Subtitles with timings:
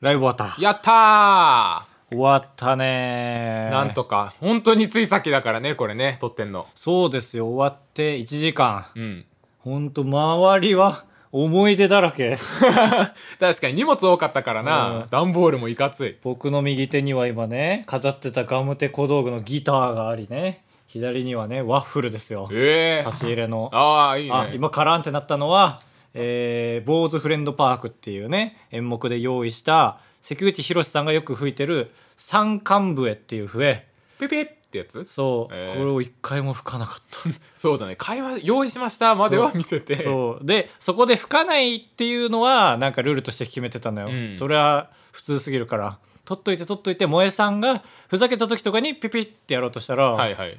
[0.00, 0.62] ライブ終わった。
[0.62, 4.32] やった終わったねーなんとか。
[4.38, 6.68] 本当についさっきだからね、これね、撮ってんの。
[6.76, 8.86] そうですよ、終わって1時間。
[8.94, 9.24] うん。
[9.58, 12.38] ほんと、周りは思い出だらけ。
[13.40, 14.88] 確かに荷物多かったからうな。
[15.00, 16.16] ん段ボールもいかつい。
[16.22, 20.62] 僕の右手には今ね、飾ってたガムテ小道具のギターがありね。
[20.86, 22.48] 左にはね、ワッフルですよ。
[22.52, 23.68] ええ差し入れの。
[23.72, 24.32] ああ、いいね。
[24.32, 25.80] あ、今カランってなったのは、
[26.14, 33.86] えー、坊主フレンドパークっていうね、演目で用意した、関口博さんがよく吹いてる三冠笛っていう笛。
[34.18, 35.04] ピピってやつ？
[35.06, 37.20] そう、えーこれを一回も吹かなかった。
[37.54, 37.94] そうだね。
[37.96, 40.00] 会話用意しましたまでは見せて。
[40.02, 50.58] そうでそこで吹かないっていうのはなんかルールとして決めてたのよ、うんそれは普通すぎるから取っといて取っといて萌えさんがふざけた時とかにピピってやろうとしたら、はいはい。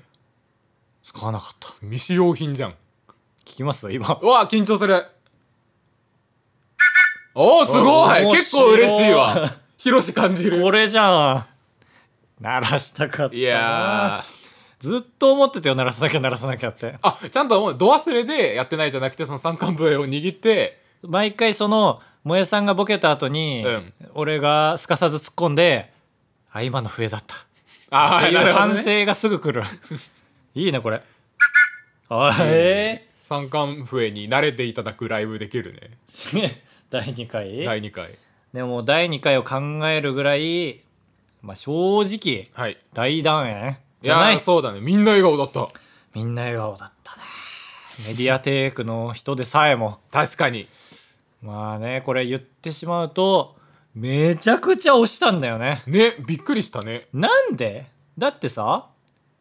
[1.03, 2.71] 使わなかった未使用品じゃん。
[3.45, 3.91] 聞きます？
[3.91, 5.05] 今うわ、緊張する。
[7.35, 8.25] おお、すごい。
[8.31, 9.51] 結構嬉しいわ。
[9.77, 10.61] ヒロシ感じる。
[10.61, 11.45] これじゃん
[12.43, 13.39] 鳴らしたかったな。
[13.39, 14.39] いやー。
[14.79, 16.95] ずっと思ってたよ鳴らさなきゃ鳴らさなきゃって。
[17.01, 23.93] あ、ちゃんともうド忘れでやってないじゃなくて、その三冠笛を握って、毎回その萌えさんがボケた後に、うん。
[24.13, 25.91] 俺がすかさず突っ込んで
[26.51, 27.35] 「あ今の笛だった」
[27.91, 28.83] あっていう反ね。
[28.83, 29.65] 省がすぐ来る。
[30.55, 31.01] いいねこれ。
[32.09, 35.91] あえ三冠笛に慣れていただくライブできるね。
[36.89, 38.09] ー、第2回第2回。
[38.53, 40.81] でも第2回を考えるぐらい、
[41.41, 42.77] まあ、正直はい。
[42.93, 44.81] 大団円いじゃないそうだね。
[44.81, 45.67] みんな笑顔だった。
[46.15, 47.21] みんな笑顔だったね
[48.07, 50.67] メディアテークの人でさえも確かに。
[51.41, 53.55] まあねこれ言ってしまうと
[53.95, 57.07] めちゃくちゃ押したんだよねね、びっくりしたね。
[57.13, 57.85] なんで？
[58.17, 58.87] だってさ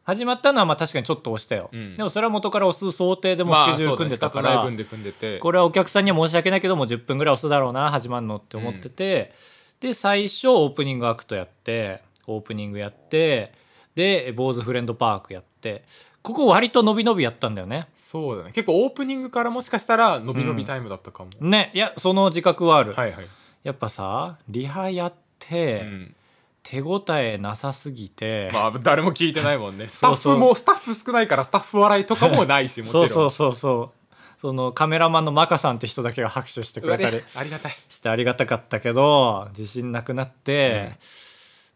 [0.09, 5.41] 始まったのはまあ確かにちょっと押したよ、うんでもそれは元から押す想定でもスケジュール組んでたから、まあ。
[5.43, 9.35] これはお客さんには申し訳ないけどもう10分ぐらい押すだろうな始まるのって思ってて、
[9.81, 13.53] で最初オープニングアクトやってオープニングやって
[13.97, 15.85] で坊主フレンドパークやって
[16.23, 18.53] ここ割と伸び伸びやったんだよねそうだね。
[18.53, 21.31] 結構オープニングからもしかしたら伸び伸びタイムだったかも。
[21.41, 23.27] ねいやその自覚はある、はいはい。
[23.63, 26.15] やっぱさリハやって、うん。
[26.69, 29.89] 手応えなさすぎて、まあ誰も聞いてないもんね。
[29.89, 32.93] スタッフも、スタッフ少ないからスタッフ笑いとかもないし、もちろ。
[32.93, 33.99] そうんそうそうそう
[34.39, 37.77] そのカメラマンのマカさんって人だけが拍手してくれたりねありがたい。
[37.89, 40.93] してありがたかったけど自信なくなって、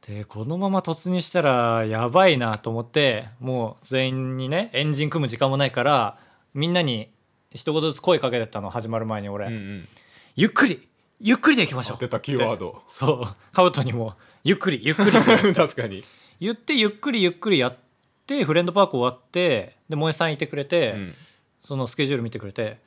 [0.06, 6.18] でこのまま突入したらやばいなと思ってもう全員にねエンジン組む時間もないから
[6.54, 7.08] みんなに
[7.50, 9.88] 一言ずつ声かけてたの始まる前に俺、うんうん。
[10.36, 10.86] ゆっくり
[11.24, 12.82] ゆっくりでいきましょう出たキーワード。
[12.88, 14.14] そうカブトにも
[14.44, 15.12] ゆっくりゆっくり。
[15.54, 16.02] 確かに。
[16.40, 17.76] 言ってゆっくりゆっくりやっ
[18.26, 21.14] てフレンドパーク終わってで萌えさんいてくれて、うん。
[21.62, 22.78] そのスケジュール見てくれて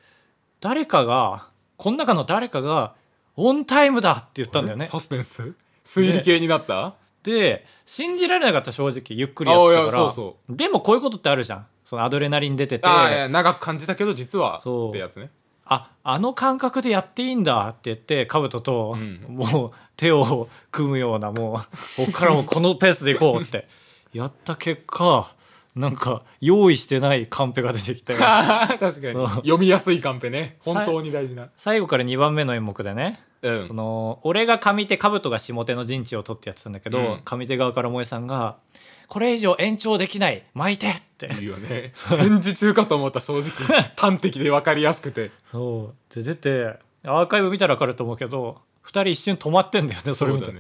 [0.60, 2.94] 誰かがこの中の誰かが
[3.38, 4.86] オンタイムだって言ったんだよね。
[4.88, 5.54] サスペンス？
[5.86, 6.96] 推理系になった？
[7.24, 10.56] で信じられなかった正直ゆっくりやってたから。
[10.56, 11.68] でもこういうことってあるじゃん。
[11.84, 12.88] そのアドレナリン出てて。
[13.30, 14.60] 長く感じたけど実は。
[14.60, 14.90] そう。
[14.90, 15.30] ってやつね
[15.66, 19.26] ああの感覚でやっていいんだって言ってカブトと、うん。
[19.28, 21.56] もう手を組むようなもう
[22.06, 23.68] こっからもうこのペースでいこうって。
[24.14, 25.30] やった結果
[25.76, 28.90] なんか用意してないカンペが出てきて 確かに。
[29.02, 30.58] 読みやすいカンペね。
[30.62, 31.50] 本当に大事な。
[31.58, 33.20] 最後から2番目の演目でね。
[33.42, 33.68] うん。
[33.68, 37.22] その俺が上手兜が下手の陣地を取ってやってたんだけど、うん。
[37.26, 38.58] 上手側から萌えさんが
[39.08, 40.44] 「これ以上延長できない。
[40.54, 41.34] 巻いて!」って。
[41.40, 41.94] いいよね。
[41.96, 43.52] 戦時中かと思った正直。
[43.98, 45.32] 端的で分かりやすくて。
[45.52, 46.14] そう。
[46.16, 50.54] で出てアーカイブ見たら分かると思うけど2人一瞬止まってんだよねそれ見ね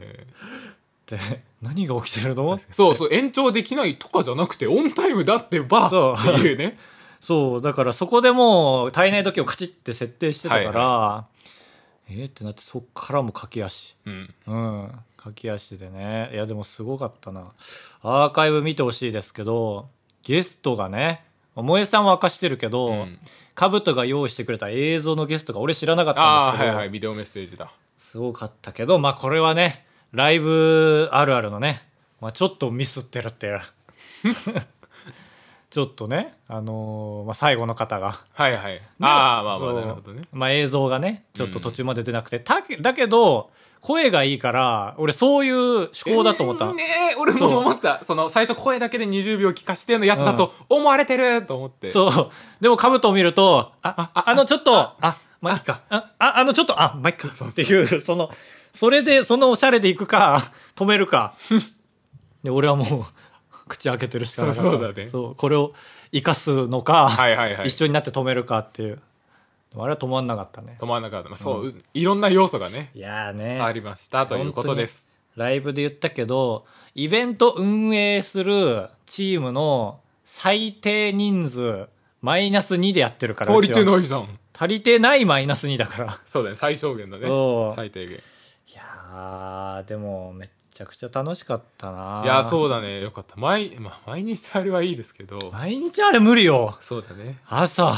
[1.07, 1.19] で
[1.61, 2.57] 何が起きてるの？
[2.71, 6.77] そうそう延長できないとかじゃなくてオンタイムだってばそうっていうね。
[7.19, 7.61] そう。
[7.61, 11.25] だからそこでもう体内時計をカチッて設定してたから、は
[12.07, 13.95] えーってなってそっからも駆け足。
[14.05, 14.33] うん。
[14.47, 14.91] うん
[15.25, 16.29] 駆け足でね。
[16.33, 17.51] いやでもすごかったな。
[18.01, 19.89] アーカイブ見てほしいですけど
[20.23, 21.23] ゲストがね
[21.55, 23.19] 萌えさんは明かしてるけど、うん。
[23.55, 27.71] カブトが用意してくれた映像のゲストが俺知らなかったんですけど、はいはいビデオメッセージだ。
[27.97, 31.81] すごかったけどまあこれはねライブあるあるのね、
[32.21, 33.59] まあ、ちょっとミスってるっていう
[35.75, 38.21] ちょっとねあのーまあ、最後の方が。
[38.31, 38.81] はいはい。
[39.01, 40.21] ああまあまあなるほどね。
[40.31, 43.49] まあ、映像がねちょっと途中まで出なくて、ただけど
[43.81, 46.63] 声がいいから俺そういう思考だと思った。
[46.63, 48.01] の、えーねえ俺も思った。
[48.05, 51.91] その最初声だけで20秒聞かしてのやつだと思われてると思って。
[51.91, 52.31] そう。
[52.61, 55.81] でも兜を見るとあああのちょっとあまあいいか。
[55.89, 56.37] ああ。
[56.37, 57.27] あのちょっとあまあいいか。
[57.27, 58.29] っていうその
[58.73, 61.33] それでそのおしゃれでいくか止めるか。
[62.45, 63.05] で俺はもう
[63.67, 65.09] 口開けてるしかなそうだね。
[65.09, 65.73] そうこれを
[66.11, 67.67] 生かすのか、はいはいはい。
[67.67, 69.01] 一緒になって止めるかっていう。
[69.77, 70.77] あれは止まんなかったね。
[70.79, 73.59] 止まらなかった、まあ、そう、いろんな要素がねいやーね。
[73.59, 75.05] ありましたということです。
[75.35, 81.89] ライブで言ったけどイベント運営するチームの最低人数
[82.21, 84.39] マイナス2でやってるから足りてないじゃん。
[84.57, 86.21] 足りてないマイナス2だから。
[86.25, 87.27] そうだね最小限だね。
[87.75, 88.11] 最低限。
[88.11, 88.19] い
[88.73, 92.21] やーでもめっちゃくちゃ楽しかったな。
[92.25, 93.01] いやそうだね。
[93.01, 93.37] よかった。
[93.37, 95.39] 毎,、まあ、毎日あれはいいですけど。
[95.53, 96.77] 毎日あれ無理よ。
[96.81, 97.39] そうだね。
[97.47, 97.91] 朝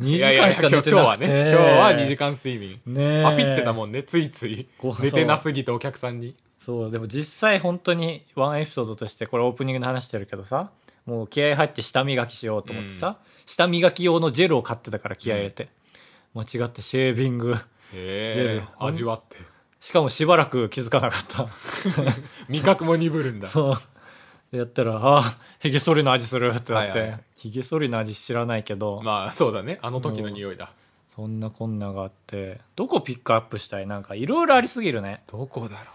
[0.00, 1.30] 2時いやいや間しか寝て今日なくて。
[1.30, 1.50] はね。
[1.50, 2.80] 今日は2時間睡眠。
[2.86, 3.24] ねえ。
[3.26, 4.02] アピってたもんね。
[4.02, 4.66] ついつい。
[5.00, 6.34] 寝てなすぎてお客さんに。
[6.58, 6.90] そう。
[6.90, 10.70] でも実際本当にワンエピソードとしてこれオープニングで話してるけどさ。
[11.04, 15.68] もう気合入って舌磨きしようと思ってさ、舌磨き用のジェルを買ってたから気合入れて、
[16.32, 17.56] 間違ってシェービング
[17.92, 18.62] ジェル。
[18.78, 19.36] 味わって
[19.84, 21.46] しかもしばらく気づかなかった。
[22.48, 23.48] 味覚も鈍るんだ。
[23.48, 23.76] そう。
[24.50, 29.78] でやったらああひげ剃りの味するってなって、ひげ剃りの味知らないけど、まあそうだね。
[29.82, 30.72] あの時の匂いだ。
[31.06, 32.62] そんなこんながあって。
[32.76, 33.86] どこピックアップしたい？
[33.86, 35.22] なんかいろいろありすぎるね。
[35.30, 35.90] どこだろ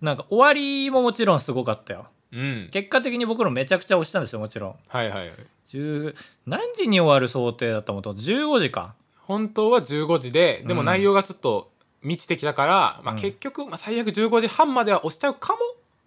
[0.00, 2.06] なんか終わりももちろんすごかったよ。
[2.30, 2.68] ううん。
[2.72, 4.76] 結果的に僕らめちゃくちゃ押したんですよもちろん。
[4.86, 5.36] はいはいはい。
[5.66, 6.14] 10
[6.46, 8.94] 何時に終わる想定だったもんと15時か。
[9.22, 10.86] 本当は15時ででもうん。
[10.86, 11.71] 内容がちょっと
[12.02, 13.20] 満ちてきたから、まあ、うん。
[13.20, 15.58] 結局、まあ、最悪15時半までは押しちゃうかも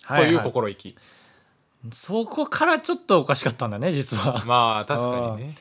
[0.04, 0.30] はいはい。
[0.30, 0.96] という心意気、
[1.92, 4.44] そこからちょっとおかしかったんだね実は。
[4.46, 5.56] まあ確かにね。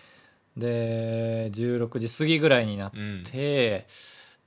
[0.57, 3.23] で16時過ぎぐらいになっうん。
[3.25, 3.87] て、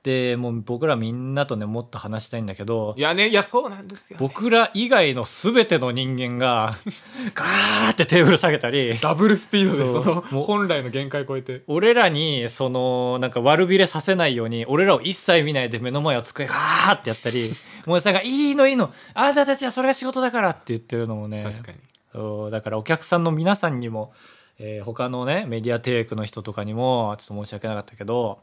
[0.08, 6.78] でもう僕らみんなとねもっと話したいんだけどいやねいやそうなんですよ、ね、僕ら以外の全ての人間が
[7.36, 11.64] ガーってテーブル下げたりダブルスピードでその本来の限界超えて。
[11.68, 17.54] 俺らにそのなんか悪びれさせないように俺らを一切見ないで目の前を机ガーってやったり
[17.86, 21.44] もうさんが「いいのいいのあなたたちはそれが仕事だから」って言ってるのもね。
[21.44, 21.80] 確かに。
[22.14, 24.14] そうだからお客さんの皆さんにも、
[24.58, 28.40] えー他のねメディアテイクの人とかにもちょっと申し訳なかったけど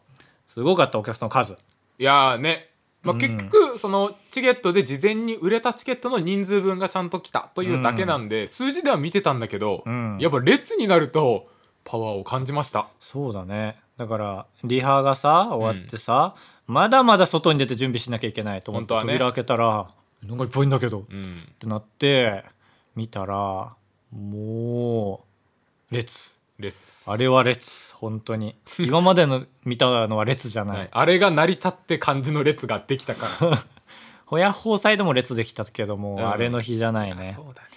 [0.46, 1.56] すごかったお客さんの数。
[1.99, 2.70] いやーね、
[3.02, 3.19] まあ、うん。
[3.19, 10.19] 結局そのチケットで事前に売れたチケットの人数分がちゃんと来たというだけなんで、数字では見てたんだけど、うん。
[10.20, 11.49] やっぱ列になると
[11.85, 12.88] パワーを感じました。
[13.00, 13.79] そうだね。
[13.96, 16.35] だからリハがさ終わってさ、
[16.67, 19.88] まだまだ外に出て準備しなきゃいけないと思って扉開けたら、
[20.23, 21.49] なんかいっぱいんだけどっうん。
[21.58, 22.44] てなって
[22.97, 23.75] 見たら
[24.11, 25.25] も
[25.90, 27.11] う列列。
[27.11, 28.56] あれは列本当に。
[28.79, 33.65] 今までの見たのは列じゃない、はい、あれが成り立って感じの列ができたから。
[34.27, 36.29] ホヤッホーサイドも列できたけども、うん。
[36.29, 37.69] あれの日じゃないいやねそうだね。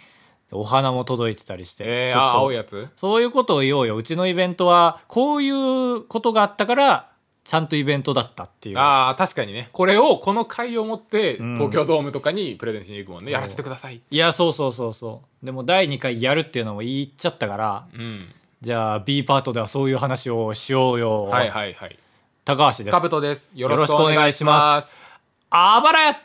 [0.52, 2.38] お花も届いてたりして、えー、あちょっと。
[2.40, 2.88] 青いやつ？
[2.96, 3.96] そういうことを言おうよ。
[3.96, 7.12] うちのイベントはこういうことがあったから
[7.44, 8.78] ちゃんとイベントだったっていう。
[8.78, 9.70] ああ確かにね。
[9.74, 11.56] これをこの回をもってうん。
[11.56, 14.02] 東京ドームとかにプレゼンしに行くもんね、んやらせてください。
[14.10, 15.46] いやそうそうそうそう。
[15.46, 18.26] でも第2回やるっていうのも言っちゃったからうん
[18.62, 22.00] じゃあ B パートではそういう話をしようよ、はいはいはい。
[22.44, 22.92] 高橋です。
[22.92, 23.52] カブトです。
[23.54, 25.12] よろしくお願いします。
[25.52, 26.22] あばらや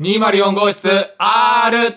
[0.00, 0.88] 204号室
[1.18, 1.96] R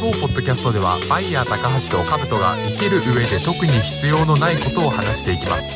[0.00, 5.74] 当ポッドキャストではバイヤー高橋とカブトが生きる上で特に必要のないことを話していきます。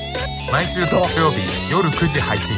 [0.53, 2.57] 毎週土曜日夜9時配信。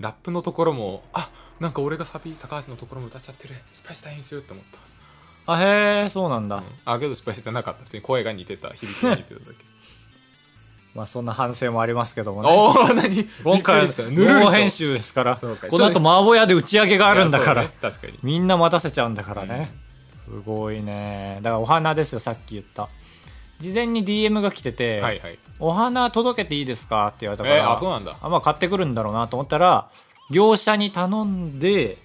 [0.00, 3.54] ラップのところもあなんか俺がサビ高橋のところも歌っちゃってる。
[3.72, 4.64] 失敗した編集って思っ
[5.46, 7.84] た、あへえそうなんだ、あけど失敗してなかった。
[7.84, 9.68] 普通に声が似てた響きが似てただけ。
[10.94, 12.48] まあそんな反省もありますけどもね。
[12.50, 13.28] おお何？
[13.44, 14.02] 今回びっくりした。
[14.04, 14.32] ぬるりと。
[14.40, 15.46] ノー編集ですからこ
[15.78, 17.70] の後麻婆屋で打ち上げがあるんだから、ね。
[17.80, 18.14] 確かに。
[18.22, 19.70] みんな待たせちゃうんだからね、
[20.24, 21.38] すごいね。
[21.42, 22.88] だからお花ですよさっき言った。
[23.58, 25.38] 事前に DM が来てて、はいはい。
[25.58, 27.08] お花届けていいですか？
[27.08, 28.16] って言われたから、えー、あそうなんだ。
[28.20, 29.88] あまあ買ってくるんだろうなと思ったら
[30.30, 31.98] 業者に頼んで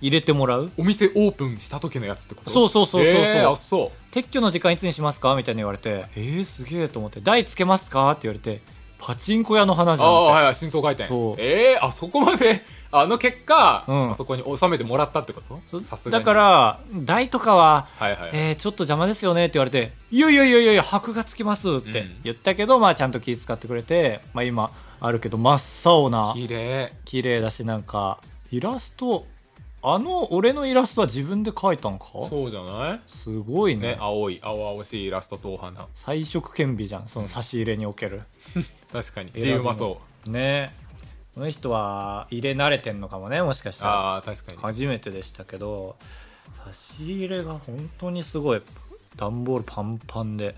[0.00, 0.70] 入れてもらう？
[0.78, 2.50] お店オープンした時のやつってこと？
[2.50, 3.24] そうそうそうそうそう。
[3.24, 4.14] えーあそう。
[4.14, 5.34] 撤去の時間いつにしますか？
[5.36, 7.20] みたいに言われてえー、すげえと思って。
[7.20, 8.10] 台つけますか？
[8.12, 8.60] って言われて
[8.98, 11.08] パチンコ屋の花じゃんああはいはい真相回転。
[11.08, 11.36] そう。
[11.38, 12.62] えー、あそこまで？
[12.92, 14.10] あの結果、うん。
[14.10, 15.60] あそこに収めてもらったってこと？
[15.68, 16.24] そさすがに。
[16.24, 22.20] だから台とかははいはい、えー、ちょっと邪魔ですよねって言われて、いやいやいやいや箔がつきますってうん。
[22.24, 26.92] 言ったけど、まあちゃんと気遣ってくれて、まあ今あるけど、真っ青な、綺麗。
[27.04, 29.26] 綺麗だし、なんか、イラスト、
[29.82, 32.04] あの、俺のイラストは自分で描いたんか？
[32.28, 33.00] そうじゃない？
[33.08, 33.92] すごいね。
[33.92, 35.86] ね青い青々しいイラストとお花。
[35.94, 38.22] 彩色顕微じゃん、その差し入れにおける。
[38.92, 39.30] 確かに。
[39.32, 39.62] 選ぶ字う。
[39.62, 40.70] まそうね。
[41.34, 43.92] この人は入れ慣れてんのかもね、もしかしたら。
[43.92, 44.58] ああ確かに。
[44.58, 45.96] 初めてでしたけど、
[46.66, 48.62] 差し入れが本当にすごい。
[49.16, 50.54] 段ボールパンパンで。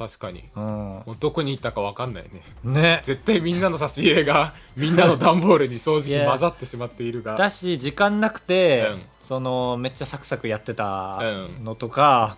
[0.00, 0.44] 確かに。
[0.56, 0.64] うん。
[0.64, 2.42] もうどこに行ったか分かんないね。
[2.64, 3.02] ね。
[3.04, 7.36] 絶対みんなの差し入れが みんなの段ボールに正直混ざってしまっているが。
[7.36, 9.02] だし時間なくて、うん。
[9.20, 11.24] そのめっちゃサクサクやってたう
[11.60, 12.36] んのとか、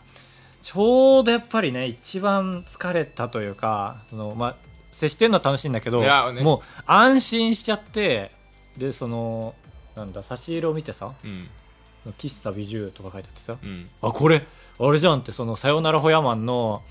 [0.60, 4.56] ちょうどやっぱりね一番疲れたというかその、まあ、
[4.90, 6.42] 接してるのは楽しいんだけど、ね。
[6.42, 8.32] もう安心しちゃって
[8.76, 9.54] でその
[9.94, 11.48] なんだ差し入れを見てさうん
[12.18, 13.88] 「喫茶美獣」とか書いてあってさうん。
[14.02, 14.44] あこれ
[14.80, 16.82] あれじゃんってその「さよならホヤマンの」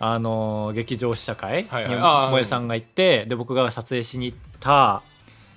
[0.00, 5.02] あの劇場試写会に萌えさんが行ってで僕が撮影しに行った。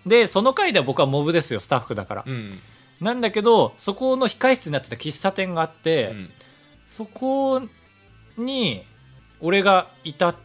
[0.05, 2.59] でその回では僕はモブですよスタッフだから、うん。
[2.99, 6.29] なんだけどそこの控室になってた喫茶店があって、うん。
[6.87, 7.61] そこ
[8.37, 8.83] に
[9.39, 10.35] 俺がいたっ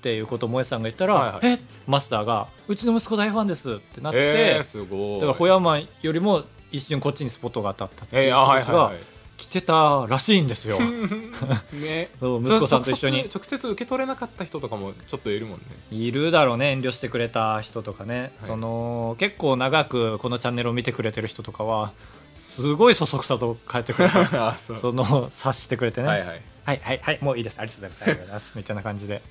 [0.00, 1.58] ていうことを萌えさんが言ったら「はいはい。
[1.58, 1.58] え？
[1.86, 5.20] マスターが「うちの息子大ファンです」ってなって、えー、すごい。
[5.20, 10.78] だからホヤマンよりも一瞬こっちにスポットが当たったっていう人たちがはいはいはい来てたらしいんですよ。
[11.72, 12.08] ね。
[12.20, 13.28] そう息子さんと一緒に。
[13.32, 15.64] 直接受け取れなかった人とかもちょっといるもんね。
[15.90, 18.30] いるだろうね遠慮してくれた人とかね、はい。
[18.46, 21.92] その結構長くこのチャンネルを見てくれてる人とかは
[22.34, 24.54] すごいそそくさと帰ってくれた。
[24.56, 26.42] その察してくれてね、はいはい。
[26.64, 27.18] はいはいはい。
[27.20, 27.58] もういいです。
[27.60, 28.02] ありがとうございます。
[28.02, 28.52] ありがとうございます。
[28.56, 29.22] みたいな感じで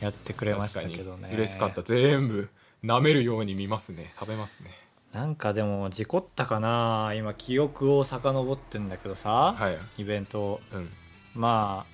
[0.00, 1.30] やってくれましたけどね。
[1.32, 1.82] 嬉しかった。
[1.82, 2.48] 全部
[2.84, 4.12] 舐めるように見ますね。
[4.18, 4.85] 食べますね
[5.16, 7.14] なんかでも事故ったかな。
[7.16, 10.02] 今記憶を遡ってんだけどさ、はい。
[10.02, 10.60] イベント。
[10.74, 10.90] うん。
[11.34, 11.86] ま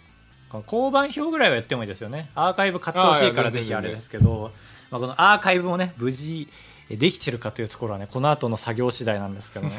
[0.51, 2.31] あ交番表ぐらいはやってもいいですよね。
[2.35, 4.51] アーカイブ買ってほしいからぜひあれですけど、
[4.91, 6.49] まあ、このアーカイブもね無事
[6.91, 9.79] えできてるかというところはねこの後の作業次第なんですけどね。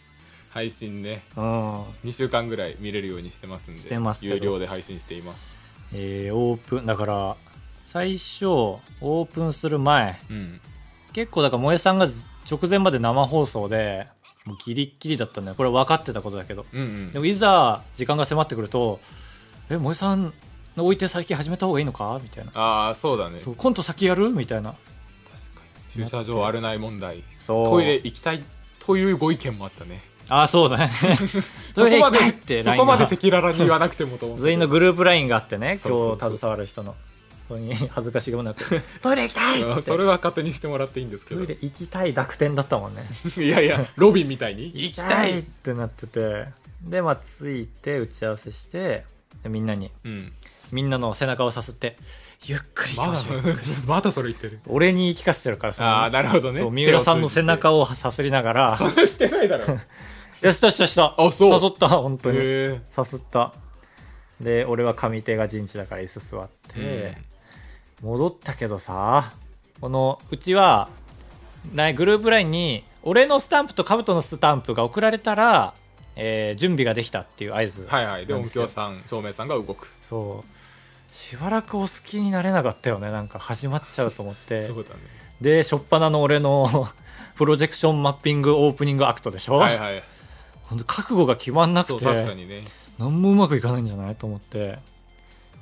[0.48, 1.22] 配信ね。
[1.36, 1.82] うん。
[2.04, 5.46] 2週間ぐらい見れるようにしてますんでしてます有料で配信しています。
[5.92, 7.36] えーオープンだから
[7.84, 10.18] 最初オープンする前。
[10.30, 10.60] うん。
[11.12, 12.08] 結構だから萌えさんが
[12.50, 14.06] 直前まで生放送で
[14.44, 15.54] もうギリッギリだったんだよ。
[15.56, 16.64] これ分かってたことだけど。
[16.72, 17.12] うんうん。
[17.12, 19.00] でもいざ時間が迫ってくると
[19.70, 20.32] 「え萌えさん
[20.76, 22.50] の置いて先始めた方がいいのか?」みたいな。
[22.54, 23.40] ああそうだね。
[23.40, 24.30] そうコント先やる？
[24.30, 24.74] みたいな。
[25.94, 27.24] 駐車場あるない問題。
[27.38, 27.68] そう。
[27.68, 28.42] トイレ行きたい？
[28.84, 30.02] というご意見もあったね。
[30.30, 30.90] ああそうだね。
[31.74, 36.18] トイレ行きたいってそこまで赤裸々に言わなくてもと思って全員のグループ LINE があってねそうそうそう。
[36.18, 36.94] 今日携わる人の
[37.48, 38.82] そこに 恥ずかしげもなく。
[39.02, 39.82] トイレ行きたいって。
[39.82, 41.40] それは勝手にしてもらっていいんですけど。
[41.40, 43.02] トイレ行きたい濁点だったもんね。
[43.36, 44.70] いやいやロビンみたいに？
[44.74, 45.38] 行きたい。
[45.40, 46.46] ってなってて。
[46.82, 49.04] でまあ着いて打ち合わせして
[49.42, 49.90] でみんなに。
[50.04, 50.32] うん。
[50.70, 51.96] みんなの背中をさすって
[52.44, 53.42] ゆっくり行きましょう。
[53.88, 54.60] まだそれ言ってる。
[54.66, 56.62] 俺に言い聞かせてるからそのああなるほどね。
[56.62, 58.76] 三浦さんの背中ををさすりながら。
[58.76, 59.78] そんなしてないだろ
[60.42, 61.14] 「よしよしよしと。
[61.20, 61.60] あそう。
[61.60, 62.38] 誘った本当に。
[62.40, 63.52] へさすった。
[64.40, 67.16] で俺は上手が陣地だから椅子座って、
[68.02, 69.32] 戻ったけどさ
[69.80, 70.88] このうちは
[71.72, 75.74] なグループラインに俺のスタンプとカブトのスタンプが送られたら、
[76.16, 78.26] えー準備ができたっていう合図はいはい。
[78.26, 79.88] で音響さん照明さんが動く。
[80.02, 81.14] そう。
[81.14, 83.10] しばらくお好きになれなかったよね。
[83.10, 84.66] なんか始まっちゃうと思って。
[84.68, 85.00] そうだね。
[85.40, 86.88] で初っ端の俺の
[87.36, 90.02] プロジェクションマッピングオープニングアクトでしょ、はいはい。
[90.64, 92.04] ほんと覚悟が決まんなくて。
[92.04, 92.64] 確かにね。
[92.98, 94.16] 何もうまくいかないんじゃない？
[94.16, 94.78] と思って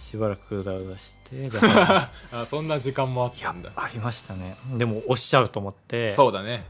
[0.09, 2.09] しばらくうだうだしてで あ
[2.49, 3.73] そんな時間もあったんだ。
[3.75, 4.57] ありましたね。
[4.77, 6.13] でも押しちゃうと思って。
[6.13, 6.65] そうだね。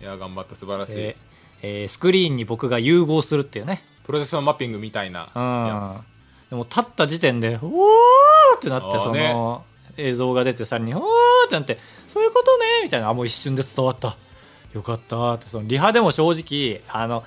[0.00, 0.94] いや頑張った素晴らしい。
[0.94, 1.16] で
[1.60, 3.82] えースクリーンに僕が融合するっていうね。
[4.06, 5.66] プロジェクションマッピングみたいなうん。
[5.66, 6.00] や
[6.48, 11.02] でも立った時点で「おー!」ってなってその、ね映像が出てさらに「おー!」
[11.46, 13.10] ってなって「そういうことね」みたいな。
[13.10, 14.16] あもう一瞬で伝わった。
[14.72, 15.48] よかったって。
[15.48, 17.24] そのリハでも正直あの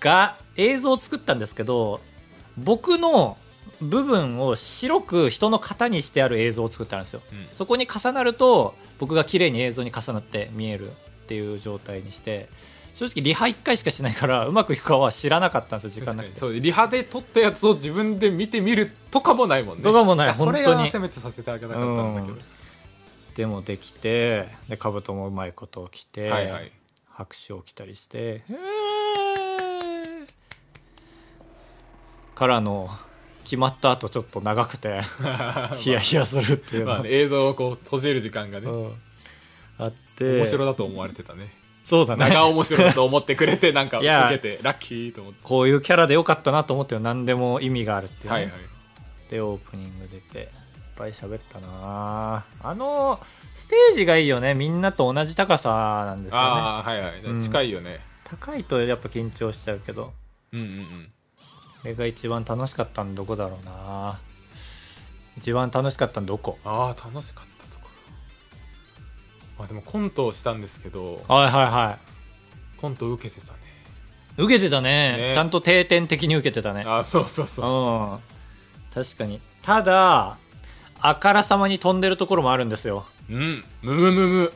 [0.00, 2.00] が映像を作ったんですけど
[2.58, 3.38] 僕の
[3.80, 7.20] 部分を白く人の型にしてある映像を作ってあるんですよ。
[7.28, 7.46] つうん。
[7.54, 10.92] そこに重なると僕が綺麗に映像に重なって見えるっ
[11.26, 12.48] ていう状態にして
[12.94, 16.38] 正直リハ1回しかしないからうまくいくかは知らなかったんですよ時間なくて。
[16.38, 19.82] そうリハで撮ったやつを自分で見てみるとかもないもんね。
[19.84, 20.82] とかもない本当に。
[20.82, 22.38] はせめてさせてあげたかったんだけど、
[23.36, 26.72] でもできてで兜もうまいこと着て、はいはい。
[27.08, 28.60] 拍手を着たりして「えー。
[32.34, 32.90] からの
[33.50, 35.00] 決まった後ちょっと長くて
[35.78, 38.92] ヒヤヒヤするっていうの、まあね、映像をこう閉じる時間がね、うん。
[39.76, 41.52] あって面白だと思われてたね。
[41.84, 42.28] そうだね。
[42.28, 45.40] 長面白だと思ってくれてなんか 受けてラッキーと思って。
[45.42, 48.32] こういうキャラでよかったなと思ってよ何でも意味があるっていう、ね。
[48.32, 48.52] はいはい
[49.30, 50.46] でオープニング出ていっ
[50.96, 52.44] ぱい喋ったな。
[52.62, 53.20] あの
[53.54, 54.54] ステージがいいよね。
[54.54, 56.44] みんなと同じ高さなんですよね。
[56.44, 57.40] ああはいはい、うん。
[57.40, 58.00] 近いよね。
[58.24, 60.12] 高いとやっぱ緊張しちゃうけど。
[60.52, 60.84] うんうんうん。
[60.84, 61.19] こ
[61.84, 64.18] れが一番楽しかったのどこだろうな。
[65.38, 66.58] 一番楽しかったのどこ？
[66.64, 67.90] ああ楽しかったところ。
[69.60, 71.22] まあでもコントをしたんですけど。
[71.28, 71.98] はいはいは
[72.80, 73.58] コント受けてたね。
[74.38, 75.16] い受けてたね。
[75.16, 75.34] ね。
[75.34, 76.84] ちゃんと定点的に受けてたね。
[76.86, 78.14] ああそうそうそうう。
[78.16, 78.18] ん。
[79.04, 79.40] 確かに。
[79.62, 80.36] ただ
[81.00, 83.06] あからさまに飛んでるところもあるんですよ。
[83.30, 83.64] うん。
[83.82, 84.52] むむむむ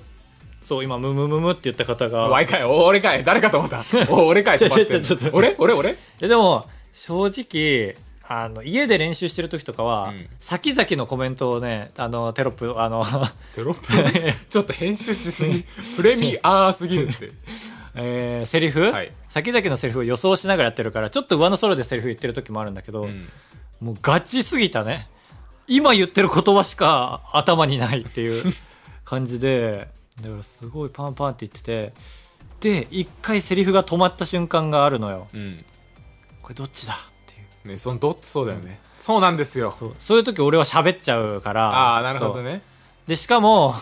[0.63, 2.31] そう今ムムムムって言った方が。
[2.31, 3.25] おいかいお俺かい。
[3.25, 3.85] 誰かと思った。
[4.11, 4.59] お俺かい
[5.33, 5.55] 俺？
[5.59, 5.75] 俺？
[5.75, 5.97] 俺？
[6.21, 7.97] でも正直
[8.27, 10.27] あの家で練習してる時とかは、うん。
[10.41, 13.05] 先々のコメントをねあのテロップあの、
[13.55, 14.33] テロップ？
[14.49, 15.65] ちょっと編集しすぎ。
[15.97, 17.33] プレミアーすぎるって。
[17.97, 19.13] えーセリフ、はい。
[19.29, 23.29] 先々のセリフを予想しながらやってるからちょっと上の空でセリフ言ってる時もあるんだけど、うん。
[23.81, 25.09] もうガチすぎたね。
[25.67, 28.55] 今言ってる言葉しか頭にないっていう
[29.05, 29.89] 感じで
[30.21, 31.93] だからすごいパンパンって言ってて
[32.83, 35.29] で一回セリフが止まった瞬間があるのよ。
[35.35, 35.59] うん
[36.45, 36.97] これどっちだっ
[37.27, 37.69] ていう。
[37.69, 39.73] ねそのどっちそうだよね、そうなんですよ。
[39.73, 39.95] そう。
[39.99, 41.71] そういう時俺は喋っちゃうから。
[41.71, 42.43] ああなるほどそう。
[42.45, 42.63] ね
[43.07, 43.75] でしかも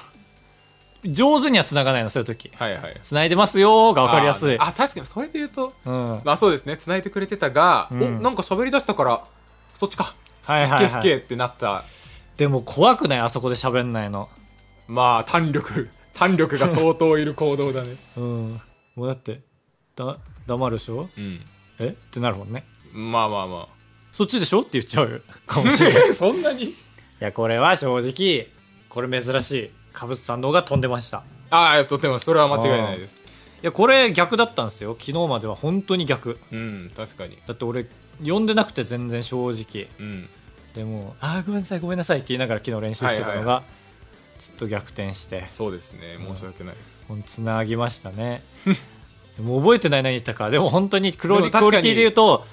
[1.05, 2.53] 上手には繋がないのそういう時。
[2.55, 2.97] はいはい。
[3.03, 4.59] 繋いでますよーが分かりやすい。
[4.59, 6.21] あーあ確かにそれで言うとうん。
[6.25, 8.03] まあそうですね繋いでくれてたが、うん。
[8.19, 9.25] おなんか喋り出したから
[9.75, 10.15] そっちか。
[10.47, 10.89] はいはいはい。
[10.89, 11.83] しけしけってなった。
[12.37, 14.29] でも怖くないあそこで喋んないの。
[14.87, 17.97] まあ弾力 弾力が相当いる行動だね。
[18.17, 18.61] うん。
[18.95, 19.41] もうだって
[19.97, 20.17] だ
[20.47, 21.09] 黙るでしょ？
[21.19, 21.45] うん
[21.83, 21.89] え？
[21.89, 22.65] ってなるもんね。
[22.93, 23.69] まあまあま
[24.13, 24.61] そっちでしょ？
[24.61, 25.21] って言っちゃうよ。
[25.47, 26.09] かもしれない。
[26.09, 26.75] い あそんなに？
[27.21, 28.49] やこれは正直
[28.89, 29.71] これ珍しい。
[29.93, 31.25] かぶつさんの方が飛んでました。
[31.51, 33.17] ああとてもそれは間違いないです。
[33.63, 34.97] いやこれ逆だったんですよ。
[34.99, 36.39] 昨日までは本当に逆。
[36.51, 37.39] うん確かに。
[37.47, 37.87] だって俺
[38.25, 39.89] 呼んでなくて全然正直。
[40.01, 40.29] うん。
[40.75, 43.63] でもあーごめんなさいごめんなさいって言いながら昨日練習してたのが、は
[44.39, 45.47] ちょっと逆転して。
[45.51, 46.17] そうですね。
[46.19, 46.75] 申し訳ない
[47.07, 48.43] ほんつなぎましたね
[49.37, 50.51] でも覚えてない何言ったか。
[50.51, 52.45] でも本当にクオリティで言うと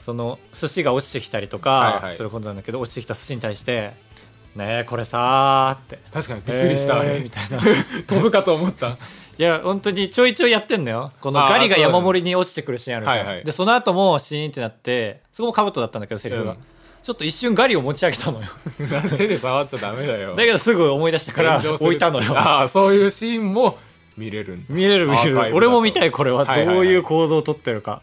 [0.00, 2.16] その寿司が落ちてきたりとか、はいはい。
[2.16, 3.92] することなんだけど落ちてきた寿司に対して
[4.56, 5.98] 「ねえこれさー」って。
[6.12, 7.16] 確かにびっくりした、あれ。
[7.16, 7.60] えーみたいな。
[8.08, 8.96] 飛ぶかと思った。
[9.38, 11.12] いや本当にちょいちょいやってんのよ。
[11.20, 13.44] このガリが山盛りに落ちてくるシーンあるじゃん、はいはい。
[13.44, 16.56] でその後もシーンってなってそこもカブトだったんだけどセリフが、うん。
[17.02, 18.46] ちょっと一瞬ガリを持ち上げたのよ。
[19.16, 20.34] 手で触っちゃダメだよ。
[20.34, 22.36] だけどすぐ思い出してから置いたのよ。
[22.36, 23.78] ああそういうシーンも
[24.18, 24.74] 見れるんだ。
[24.74, 25.54] 見れる見れる。
[25.54, 26.10] 俺も見たい。
[26.10, 28.02] これはどはいはいはいういう行動をとってるか、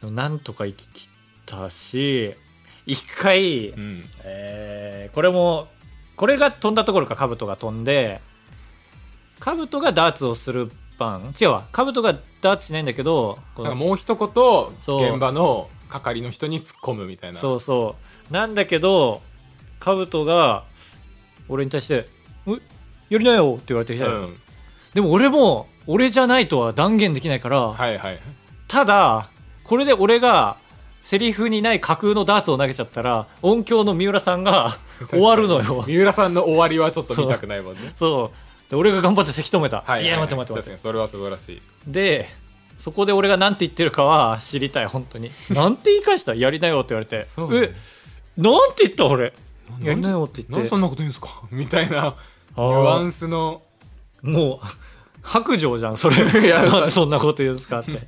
[0.00, 1.08] でもなんとか生き切っ
[1.46, 2.34] たし
[2.84, 4.04] 一回、うん。
[4.24, 5.68] えーこれも
[6.16, 8.20] これが飛んだところか兜が飛んで
[9.40, 11.34] 兜がダーツをする番。
[11.40, 11.64] 違うわ。
[11.72, 14.98] 兜がダーツしないんだけどこのなんかもう一そう。
[15.00, 17.38] 言現場の係の人に突っ込むみたいな。
[17.38, 17.96] そうそ
[18.30, 18.32] う。
[18.32, 19.22] なんだけど
[19.80, 20.64] 兜が
[21.48, 22.08] 俺に対して
[22.46, 22.52] 「え
[23.08, 24.36] やりなよ」って言われてきたよ、うん
[24.96, 28.18] でも俺も俺じゃないとは断言できないから、はいはい。
[28.66, 29.28] ただ
[29.62, 30.56] これで俺が
[31.02, 34.78] セリフにない架空のダーツを投げちゃったら音響の三浦さんが
[35.10, 35.84] 終わるのよ。
[35.86, 37.92] 三浦さんの終わりはちょっと見たくないもんね。
[37.94, 38.32] そ
[38.68, 38.70] う。
[38.70, 40.54] で俺が頑張ってせき止めた、はいいや待って待って待って。
[40.54, 41.62] 確かにそれは素晴らしい。
[41.86, 42.30] で
[42.78, 45.30] そこで俺が何て言ってるかは知りたい本当に。
[45.50, 46.34] なんて言い返した？
[46.34, 47.26] やりなよって言われて。
[47.26, 47.74] そうえ
[48.38, 49.34] なんて言った俺？
[49.78, 50.52] なやりなよって言って。
[50.54, 51.42] なんでそんなこと言うんですか？
[51.50, 52.02] みたいなニ
[52.56, 53.60] あュアーンスの。
[54.22, 54.66] もう
[55.26, 56.16] 白状じゃんそれ。
[56.40, 58.06] いやなんでそんなこと言うんですかって。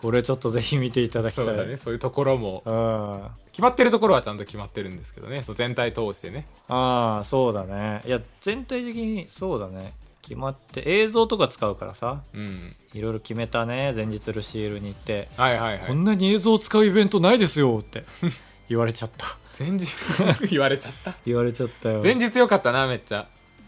[0.00, 1.44] これちょっとぜひ見ていただきたい。
[1.46, 1.76] そうだね。
[1.76, 2.62] そういうところも。
[2.64, 3.22] うん。
[3.50, 5.42] 決まってるところはちゃんと決まってるんですけどね。
[5.42, 6.46] そう全体通してね。
[6.68, 8.02] ああそうだね。
[8.06, 9.94] いや全体的にそうだね。
[10.22, 12.22] 決まって映像とか使うからさ。
[12.32, 12.76] うん。
[12.92, 15.86] いろいろ決めたね前日ルシールに行って、はいはいはい。
[15.86, 18.04] こんなに映像を使うイベントないですよって。
[18.68, 19.26] 言われちゃった。
[19.58, 19.86] 前日
[20.50, 21.14] 言われちゃった。
[21.24, 22.02] 言われちゃったよ。
[22.02, 23.26] 前日よかったなめっちゃ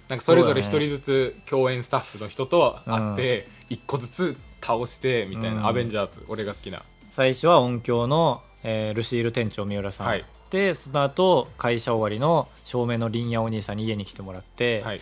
[0.09, 5.67] なんかそれぞれ一人ずつ共演スタッフの人と会って一個ずつ倒してみたいな、うん。
[5.67, 6.83] アベンジャーズ俺が好きな。
[7.11, 10.25] 最初は音響の、えールシール店長三浦さん、はい。
[10.51, 15.01] でその後会社終わりの照明の林野お兄さんに家に来てもらって、はい。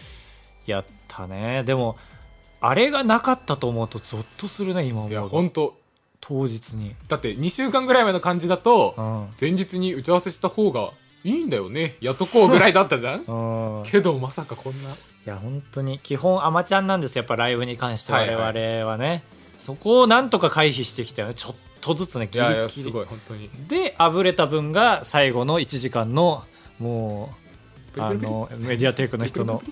[0.66, 1.64] やったね。
[1.64, 1.96] でも
[2.60, 5.76] あれがなかったと思うとゾッとするね今いや思う本当。
[6.26, 9.28] 当日に、だって2週間ぐらい前の感じだとうん。
[9.38, 10.90] 前日に打ち合わせした方が
[11.24, 11.96] いいんだよね。
[12.00, 13.24] やっとこうぐらいだったじゃん？
[13.26, 13.82] うん。
[13.84, 14.90] けどまさかこんな。
[14.90, 14.92] い
[15.24, 18.54] や本当に基本アマちゃんなんですよやっぱライブに関して我はいはい。
[18.80, 19.24] 々はね、
[19.58, 21.34] そこをなんとか回避してきたよね。
[21.34, 23.48] ちょっとずつねいギリギリごい本当に。
[23.68, 26.44] であぶれた分が最後の1時間の
[26.78, 27.34] も
[27.96, 29.62] うあのメディアテイクの人の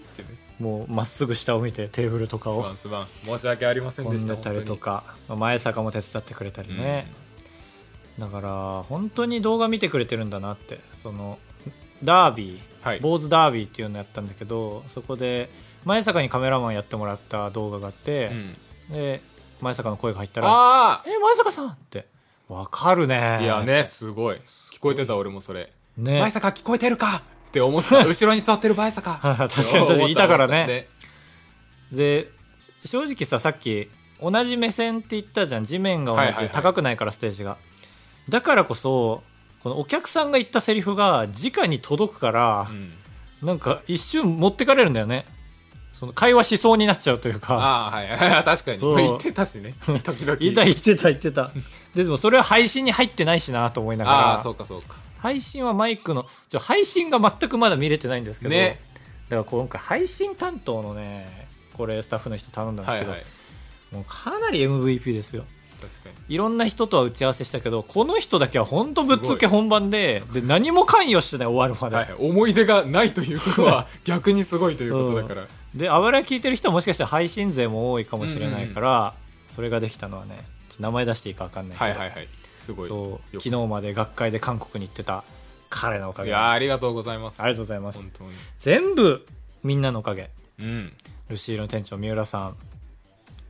[0.59, 3.07] もうまっすぐ下を見てテーブルとかすをまんすまん。
[3.25, 7.07] 申し訳ありませんでした飛んでたりとかまあ前坂も手伝ってくれたりね、
[8.19, 11.39] だから本当に動画見てくれてるんだなってその
[12.05, 13.01] ダービーはい。
[13.01, 15.51] 坊主ダービーっていうのやったんだけどそこで
[15.85, 18.31] 前坂にカメラマンやってもらった動画があって
[18.91, 18.93] う、ん。
[18.93, 19.21] で
[19.61, 22.07] 前坂の声が入ったらあ「え前坂さん!」って
[22.49, 23.17] わかるね。
[23.17, 24.37] あいやねすごい。
[24.73, 25.73] 聞こえてた俺もそれ。
[25.97, 26.21] ね。
[26.21, 27.23] 前坂聞こえてるか？
[27.49, 28.03] って思った。
[28.05, 29.13] 後ろに座ってる前坂。
[29.23, 30.67] 確かに確かにいたからね。
[31.93, 32.31] でで
[32.85, 33.89] 正直ささっき
[34.21, 35.65] 同じ目線って言ったじゃん。
[35.65, 36.53] 地面が同じで、はいはいはい。
[36.53, 37.57] 高くないからステージが
[38.29, 39.23] だからこそ
[39.63, 42.93] このお客さんが言ったセリフが直に届くからう、ん。
[43.47, 45.27] なんか一瞬持ってかれるんだよね。
[45.93, 47.55] その会話しそうになっちゃうというか。
[47.55, 48.09] ああはい。
[48.09, 48.79] は い確かに。
[48.81, 49.75] 言ってたしね。
[50.03, 50.37] 時々。
[50.37, 51.53] 言ってた言ってた。
[51.95, 54.19] ででもそれは配信に入ってないしなと思いながら。
[54.33, 54.97] ああそうかそうか。
[55.19, 58.81] 配信はマイクのちょ配信が全くまだ見れてないんですけど、ね。
[59.29, 63.95] だから今回配信担当のねこれスタッフの人頼んだんですけど、はいはい。
[63.95, 65.45] もうかなり MVP ですよ
[66.29, 72.17] いろんな人とは打ち合わせしたけどこの人だけは本当ぶっつけ本番でで何も関与してない終わるまで、はいはい。
[72.19, 75.47] 思い出がないということは 逆にすごいということだから。
[75.75, 79.15] であばら聞いてる人はもしかしたら配信勢も多いかもしれないから、
[79.49, 80.45] それができたのはね
[80.79, 82.29] 名前出していいか分かんないけど、はいはいはい。
[82.59, 82.89] すごい。
[82.89, 83.37] そう。
[83.37, 85.25] よ昨日まで学会で韓国に行ってた
[85.71, 87.41] 彼のおかいげやーありがとうございます。
[87.41, 87.99] ありがとうございます。
[88.01, 88.31] 本当に。
[88.59, 89.27] 全部
[89.63, 90.31] みんなのおかげ。
[90.61, 90.93] うん。
[91.29, 92.57] ルシールの店長三浦さん。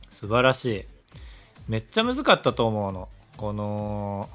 [0.09, 0.85] 素晴らしい
[1.67, 3.09] めっちゃ難かったと思うの。
[3.37, 4.29] この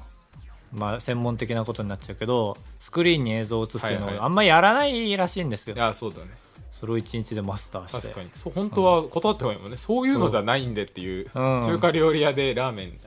[0.73, 4.23] まあ専門的なことになっちゃうけどスクリーンに映像を映すっていうのはいはい。
[4.23, 6.31] をあんまやらないらしいんですよ、いやそうだね。
[6.71, 8.07] それを一日でマスターして。
[8.07, 8.29] 確かに。
[8.33, 9.77] そう本当は断ってもいいもんね。
[9.77, 11.39] そういうのじゃないんでっていうう。
[11.39, 12.99] ん中華料理屋でラーメン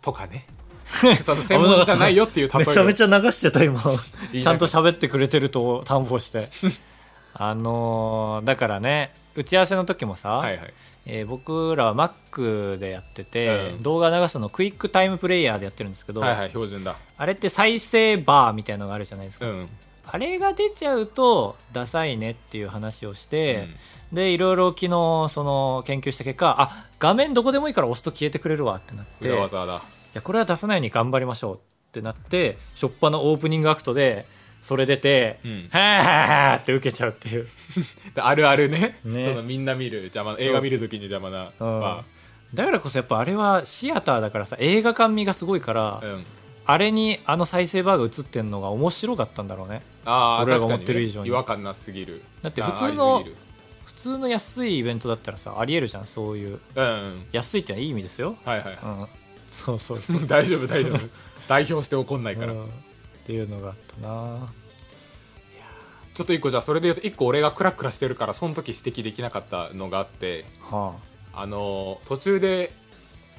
[0.00, 0.46] とかね。
[1.24, 3.80] その専門じゃないよっていう例えめちゃめちゃ流してた今
[4.32, 6.50] いいちゃんと喋ってくれてると担保して
[7.32, 10.74] あのーだからね打ち合わせの時もさ、はいはい
[11.06, 13.82] えー僕らは Mac でやってて、うん。
[13.82, 16.96] 動画流すのクイックタイムプレイヤーでやってるんですけど、はいはい標準だ。
[17.16, 19.68] あれって再生バーみたいなのがあるじゃないですか、うん。
[20.06, 23.68] あれが出ちゃうとダサいねっていう話をして、
[24.12, 24.88] でいろいろ昨日
[25.30, 29.82] その研究した結果あ画面どこでもいいから押すと消えてくれるわってなって裏技だ。
[30.12, 31.58] じゃあこれは出さないように頑張りましょうっ
[31.92, 34.26] てなって初っ端のオープニングアクトで
[34.62, 35.68] それ出て「うん。
[35.70, 37.48] はーはーはーって受けちゃうっていう、
[38.14, 39.00] で あるあるね。
[39.04, 39.24] ね。
[39.24, 41.80] そのみんな見る邪魔な映画見るときに邪魔なうん。
[41.80, 42.04] バ
[42.54, 46.26] だからこそやっぱあれはシアターだからさ映画館味がすごいから、ーうん。
[46.64, 49.82] あれにあの再生バーが映ってるのが面白かったんだろうね。
[50.04, 51.28] ああ俺らが思ってる以上に。
[51.28, 52.22] 違和感なすぎる。
[52.40, 53.36] だって普通のありすぎる。
[53.84, 56.60] 普通の安いイベントだったらさありえるじゃんそういう。
[56.76, 57.24] うんうん。
[57.32, 58.78] 安いってのはいい意味ですよ、はいはい。
[58.80, 59.06] うん、
[59.50, 60.00] そうそう。
[60.28, 61.00] 大丈夫大丈夫。
[61.48, 62.52] 代表して怒んないから。
[62.52, 62.70] うん
[63.22, 64.52] っていうのがあったな。
[66.14, 70.94] ちょっと一個じゃあそれで言うと一個俺がクラクラしてるからその時指摘できなかったのがあっては
[71.34, 71.40] あ。
[71.42, 72.72] あのー途中で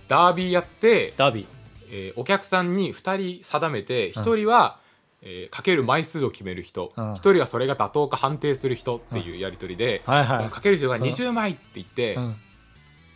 [0.07, 1.45] ダービーやって、ダービー。
[1.91, 4.79] えーお客さんに2人定めて1人は、
[5.21, 7.13] えーかける枚数を決める人、うん。
[7.13, 10.49] 1人はそれが妥当か判定する人っていうやり取りで、はいはい。
[10.49, 12.35] かける人が20枚って言って、うん。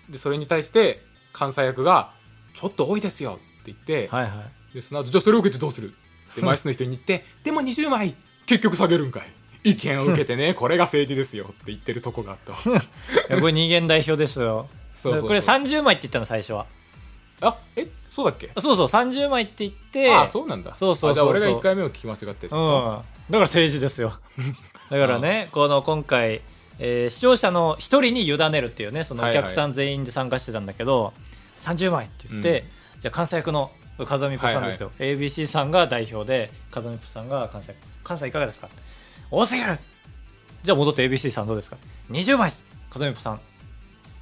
[0.10, 1.02] でそれに対して
[1.34, 2.12] 関西役が
[2.54, 4.30] 「ちょっと多いですよ」って言って、はいは
[4.72, 4.74] い。
[4.76, 5.94] でその後じゃあそれを受けてどうする
[6.38, 9.24] って枚数の人に言って「でも20枚結局下げるんかい」
[9.72, 12.54] 意見を受けてね これが政治ですよって言ってるとこがあった。
[13.40, 14.70] これ人間代表ですよ。
[14.96, 16.66] そうこれ30枚って言ったの最初は。
[17.42, 18.50] あえそうだっけ？
[18.60, 20.74] そうそう30枚って言ってあそうなんだ。
[20.76, 24.14] そうそうそう俺が1回目を聞き間違ってうん、だから政治ですよ。
[24.90, 26.42] だからね、この今回、
[26.80, 31.14] えー視聴者の一人に委ねるっていうねそのお客さん全員で参加してたんだけど、
[31.62, 32.66] 30枚って言って、
[33.02, 33.72] じゃあ関西役の
[34.06, 38.70] 風見ぽさんですよ、ABC さんが代表で風見ぽさんが関西関西いかがですか？
[39.32, 39.78] 多すぎる！
[40.64, 41.78] じゃあ戻って ABC さんどうですか
[42.12, 42.54] ？20枚
[42.90, 43.40] 風見ぽさん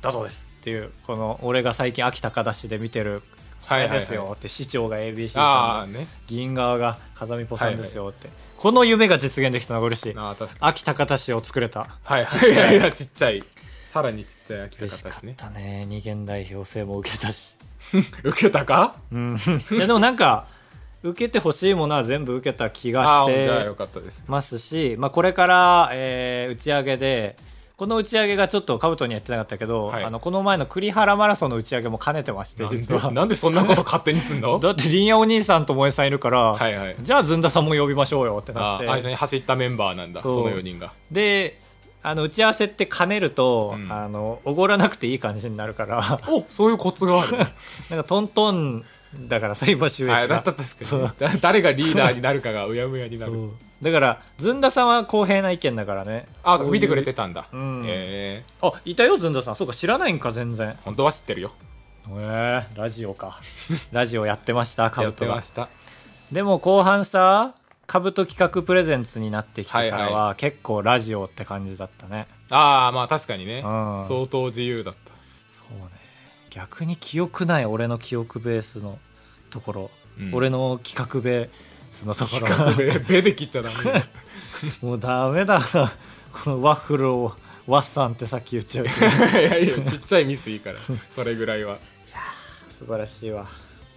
[0.01, 0.51] だそうです。
[0.61, 3.21] っていうこの俺が最近秋田かしで見てる
[3.67, 4.31] これですよ。
[4.35, 6.07] って市長が ABC さんのああね。
[6.27, 8.09] 議員側が風見ぽさんですよ。
[8.09, 10.15] って、この夢が実現できたのが嬉しい。
[10.59, 11.87] 秋高田市を作れた。
[12.03, 12.51] はいはい。
[12.51, 13.43] いやいやちっちゃい。
[13.91, 15.85] さらにちっちゃい秋田嬉しかったね。
[15.87, 17.55] 二元代表制も受けたし
[18.23, 18.95] 受けたか？
[19.11, 19.37] うん。
[19.71, 20.47] いやでもなんか
[21.03, 23.49] 受けてほしいものは全部受けた気がして
[24.27, 27.35] ますし、まあ、これから、えー打ち上げで
[27.77, 30.03] この打ち上げがちょっと兜にやってなかったけど、はい。
[30.05, 33.11] あのこの前の栗原マラソンの打ち上げも兼ねてましてなんで実は。
[33.11, 34.57] なんでそんなこと勝手にすんの？
[34.59, 36.95] だって林野お兄さんと萌えさんいるから、はいはい。
[37.01, 38.87] じゃあずんださんも呼びましょうよってなって。
[38.87, 40.93] ああ一緒に走ったメンバーなんだその4人が。
[41.11, 41.59] で
[42.07, 43.91] あの打ち合わせって兼ねると、うん。
[43.91, 46.19] あのおごらなくていい感じになるから。
[46.27, 47.37] おそういうコツがある。
[47.89, 48.85] なんかトントン
[49.27, 50.13] だからさ今収益が。
[50.15, 51.01] はいだったら確かそう。
[51.01, 53.33] にだ誰がリーダーになるかがうやむやになる。
[53.81, 56.25] だからずんださんは公平な意見だからね。
[56.43, 57.45] あ見てくれてたんだ。
[57.51, 57.83] うん。
[57.85, 58.43] へえ。
[58.61, 59.55] あいたよずんださん。
[59.55, 60.77] そうか知らないんか全然。
[60.83, 61.51] 本当は知ってるよ。
[62.09, 63.39] へえラジオか。
[63.91, 65.31] ラジオやってましたカやっブトが。
[65.31, 65.69] てました。
[66.31, 67.53] でも後半さ
[67.87, 72.27] カブト企画プレゼンツになってきてからは結構ラジオって感じだったね。
[72.49, 73.59] ああまあ確かにね。
[73.59, 73.63] うん。
[74.07, 75.11] 相当自由だった。
[75.51, 75.89] そうね。
[76.49, 78.97] 逆に記憶ない俺の記憶ベースの
[79.49, 80.33] ところ、うん。
[80.33, 81.49] 俺の企画ベー
[81.91, 82.73] スのところ。
[82.75, 84.03] ベベで切っちゃダメ。
[84.81, 85.61] もうダメだ。
[86.43, 87.35] このワッフルを
[87.67, 88.89] ワッサンってさっき言っちゃう い
[89.43, 90.79] やいやちっちゃいミスいいから。
[91.09, 91.77] それぐらいは。
[92.69, 93.47] 素晴らしいわ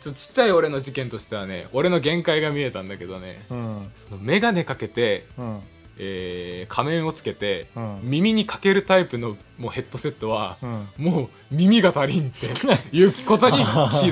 [0.02, 3.42] ちょちっちゃい俺の事件としてはね俺の限界が見えたんだけどね。
[3.50, 3.90] うん。
[3.94, 5.60] その眼鏡かけてうん。
[6.00, 8.00] えー仮面をつけて、うん。
[8.04, 10.86] 耳にかけるタイプのもうヘッドセットは、うん。
[10.98, 12.46] もう耳が足りんって
[12.96, 13.62] いうことに気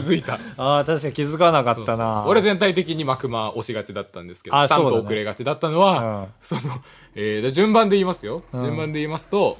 [0.00, 0.40] づいた。
[0.58, 2.24] ああ確かに気づかなかったな。
[2.26, 4.90] 俺全体的にマクマ押しがちだったんですけどあそうだね。
[4.90, 6.26] スタンプ遅れがちだったのは、うん。
[6.42, 6.60] その、
[7.14, 8.64] えーで順番で言いますよ、うん。
[8.64, 9.56] 順番で言いますと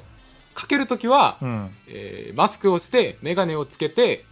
[0.55, 1.71] かけるときは、うん。
[1.87, 4.25] えーマスクをして眼鏡をつけて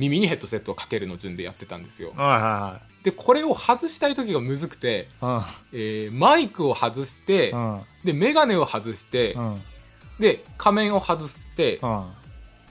[0.00, 2.12] 耳にヘッドセットをかけるの順でやってたんですよ。
[2.16, 7.54] はいはでこれを外したい時がむずくて、いはいえーマイクを外して、
[8.04, 9.62] で眼鏡を外して、うん。
[10.18, 12.04] で仮面を外して、うん。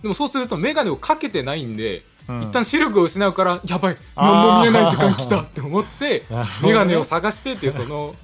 [0.01, 2.41] でもそうすると眼鏡をかけてないんで、うん。
[2.43, 6.25] 一旦視力を失うからやばい何も見えない時間来たって思って
[6.61, 8.15] 眼鏡を探してっていうその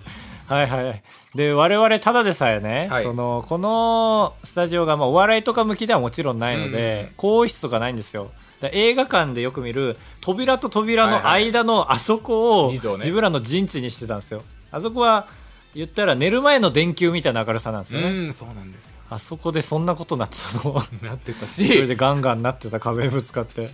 [0.47, 1.03] はいはい
[1.35, 3.03] で我々ただでさえね、はい。
[3.03, 8.31] そのこのスタジオが、まあ、お笑いとか向きではもちろんないので、更衣室とかないんですよ
[8.73, 14.43] 映画館でよく見る扉と扉のはい間のあそこを自分らの陣地にしてたんですよ。
[14.71, 15.27] あそこは
[15.73, 18.95] 言ったら寝る前の電球みたいな明るさなんですうよね、んそうなんですよ。
[19.09, 20.73] あそこでそんなことになってたの。
[21.03, 23.69] なってたそれしでガンガンなってた壁ぶつかって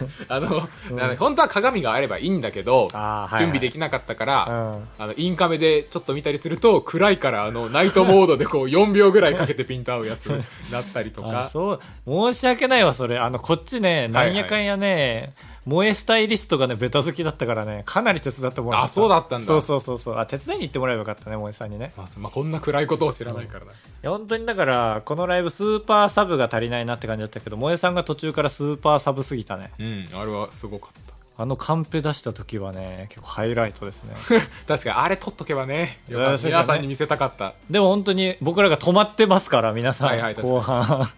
[0.28, 1.16] あの、うん。
[1.16, 3.38] 本当は鏡があればいいんだけど、はいはい。
[3.38, 4.88] 準備できなかったから、うん。
[4.98, 11.80] あのインカメでちょっと見たりすると暗いからあのナイトモードでこう4秒ぐらいかけてピント合うやつに なったりとあかそう。
[12.06, 13.18] 申し訳ないわそれ。
[13.18, 14.10] あのこっちねはい。
[14.10, 18.84] なんやかんやね、萌えスタイリストがねベタ好きだったからねかなり手伝ってもらった。
[18.86, 19.46] あそうだったんだ。
[19.46, 20.18] そうそうそうそう。
[20.18, 21.92] あ手伝いに行ってもらえばよかったね萌えさんにね。
[21.96, 29.70] まあまあ、こんな暗いことを知らないからな、いや本当にだからこのライブスーパーサブが足りないなって感じだったけど萌えさんが途中からスーパーサブすぎたね。
[29.78, 31.12] うんあれはすごかった。
[31.38, 34.14] あのカンペ出した時はね結構ハイライトですね。
[34.66, 35.98] 確かにあれ撮っとけばね。
[36.08, 41.08] 皆さんに見せたかったでも本当に僕らが止まってますから皆さん、はいはい後半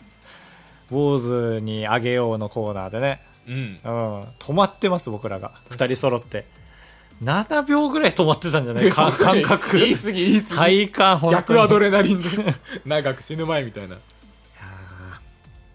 [0.90, 3.54] 坊主にあげようのコーナーでねうん。
[3.54, 5.52] うん、止まってます僕らが。
[5.70, 6.44] 2人揃って。
[7.22, 8.90] 7秒ぐらい止まってたんじゃない？
[8.90, 9.78] か 感覚。
[9.78, 10.56] 言い過ぎ言い過ぎ。
[10.56, 12.28] 体感逆アドレレナリンで
[12.84, 13.96] 長く死ぬ前みたいな。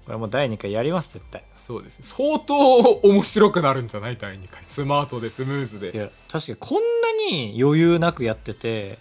[0.06, 1.44] これもう第2回やります絶対。
[1.56, 2.00] そうです。
[2.00, 4.18] ね相当面白くなるんじゃない？
[4.18, 4.64] 第2回。
[4.64, 5.92] スマートでスムーズで。
[5.94, 8.98] いや確かにこんなに余裕なくやってて、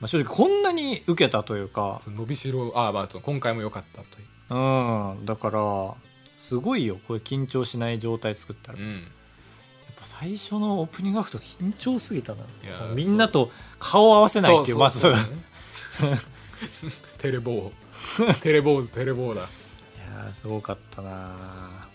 [0.00, 2.00] まあ、正直こんなに受けたというか。
[2.06, 4.54] 伸びしろあまあそう今回も良かったという。
[4.54, 5.26] うん。
[5.26, 5.60] だから
[6.48, 6.98] すごいよ。
[7.08, 9.04] これ緊張しない状態作ったら、やっうん
[9.96, 12.44] ぱ最初のオープニングアクト緊張すぎたな。
[12.94, 14.78] みんなと顔を合わせないっていう。
[14.78, 15.06] まず。
[17.18, 18.34] テレボー。
[18.40, 19.42] テレボーズテレボーだ。
[19.42, 21.88] いやーすごかったな。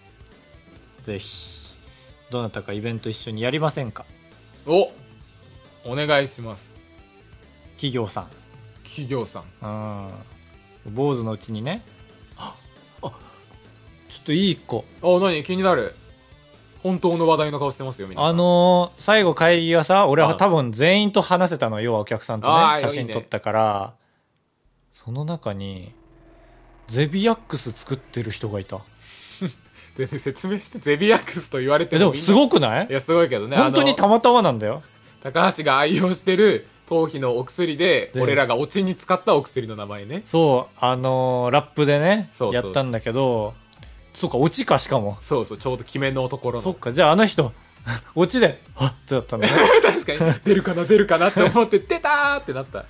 [1.03, 1.71] ぜひ
[2.29, 4.05] どなたかイベント一緒にやりませんか？
[4.67, 4.91] お
[5.85, 6.75] お願いします。
[7.75, 8.27] 企業さん。
[8.83, 9.43] 企業さん。
[10.85, 10.93] うん。
[10.95, 11.83] 坊主のうちにね
[14.11, 14.85] ちょっといい子。
[15.01, 15.41] あ何？
[15.43, 15.95] 気になる。
[16.83, 18.25] 本当の話題の顔してますよみんな。
[18.25, 23.93] あのー最後会議はさ俺はあ多分全員と話せたの要はお客さんとね写真撮ったから。
[24.91, 25.93] その中に
[26.87, 28.79] ゼビアックス作ってる人がいた。
[29.95, 32.87] で説明してゼビアックスと言われてえでもすごくくない？
[32.89, 34.81] いやすごいけどね本当にたまたまなんだよ。
[35.23, 40.23] 高橋が愛用してる頭皮のお薬でで俺らがおちに使ったお薬の名前ね。
[40.25, 42.71] そうあのーラップでねそうそうそう。
[42.71, 43.53] やったんだけど
[44.13, 45.17] そうかオチかしかも。
[45.21, 46.63] そうそうちょうど決めのところの。
[46.63, 47.51] そっかじゃああの人
[48.15, 49.53] オチではっってだったんだね。
[49.81, 50.33] 確かに。
[50.43, 52.85] 出るかな出るかなって思って出たーってなった。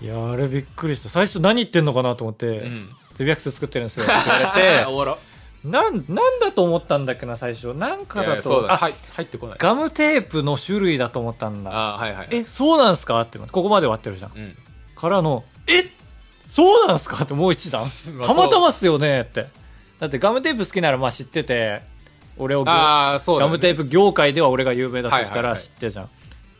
[0.00, 1.08] いやあれびっくりした。
[1.08, 5.18] 最初何言ってんのかなと思ってうん「ゼビアックス作ってるんですよ」 って言われておもろ。
[5.64, 7.74] なんなんだと思ったんだっけな最初。
[7.74, 9.56] なんかだとあや入ってこない。
[9.58, 11.70] ガムテープの種類だと思ったんだ。
[11.72, 14.32] あはいはいえそうなんすかってここまで終わってるじゃん。
[14.34, 14.56] うん。
[14.94, 15.84] からのえ
[16.48, 17.90] そうなんすかってもう一段。
[18.16, 19.46] まあたまたまっすよねって
[19.98, 21.80] だってガムテープ好きならまあ知ってて
[22.36, 25.62] 俺をああそうだ、ね、ガムテープ業界では俺が有名だとしたらはいはいはい。
[25.62, 26.10] 知ってるじゃん、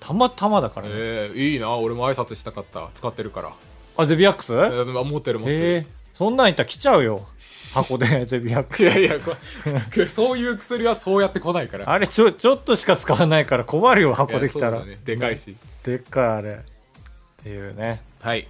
[0.00, 1.76] たまたまだからね、えー、いいな。
[1.76, 2.88] 俺も挨拶したかった。
[2.94, 3.52] 使ってるから。
[3.98, 4.54] あゼビアックス？
[4.54, 5.64] えー持ってる持ってる。
[5.64, 7.28] へえそんなんいったら来ちゃうよ。
[7.74, 8.82] 箱で ゼビアックス。
[8.84, 11.90] いやいやそういう薬はそうやって来ないから。
[11.90, 14.98] あれちょちょっとしか使わないから困るよ箱できたら、ね。
[15.04, 15.56] でかいし。
[15.84, 16.50] でっかいあれ。
[16.52, 18.02] っていうね。
[18.20, 18.48] はい。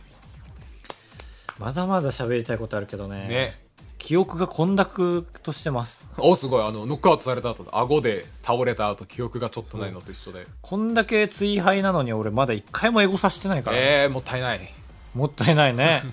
[1.59, 3.27] まだまだ喋りたいことあるけどね。
[3.27, 3.66] ね
[4.07, 6.09] 記憶が混濁としてます。
[6.17, 6.65] おすごい。
[6.65, 7.77] あのノックアウトされた後だ。
[7.77, 10.47] 顎で倒れた後記憶がちょっとないのと一緒で。
[10.63, 14.61] こんだけ追敗なのに俺まだ一回もエゴさしてないから、えー、もったいない。
[15.13, 16.05] もったいないね。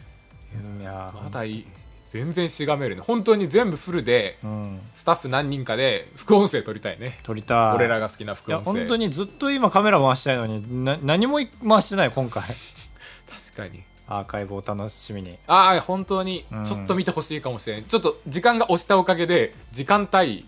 [0.80, 1.66] いやまだいい。
[2.08, 3.02] 全然しがめるね。
[3.02, 4.80] 本当に全部フルでうん。
[4.94, 7.18] スタッフ何人かで副音声撮りたいね。
[7.22, 7.76] 撮りたい。
[7.76, 8.72] 俺らが好きない副や音声。
[8.78, 12.44] 本当にずっと今カメラ回したいのにな何も回してない今回。
[13.28, 15.36] 確かにアーカイブを楽しみに。
[15.46, 16.44] ああ本当に。
[16.50, 16.64] うん。
[16.64, 20.46] ちょっと見てほしいかもしれない、ちょっと時間が押したおかげで時間帯